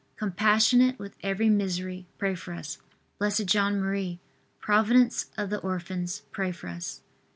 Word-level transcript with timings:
compassionate 0.15 0.97
with 0.97 1.15
every 1.21 1.47
misery, 1.47 2.07
pray 2.17 2.33
for 2.33 2.53
us. 2.55 2.79
B. 3.21 3.29
J. 3.29 3.59
M., 3.59 4.19
providence 4.59 5.27
of 5.37 5.51
the 5.51 5.59
orphans, 5.59 6.23
pray 6.31 6.51
for 6.51 6.69
us. 6.69 7.01